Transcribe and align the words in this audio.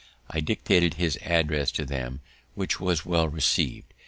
I 0.31 0.39
dictated 0.39 0.95
his 0.95 1.19
address 1.21 1.69
to 1.73 1.85
them, 1.85 2.21
which 2.55 2.79
was 2.79 3.05
well 3.05 3.27
received. 3.29 3.93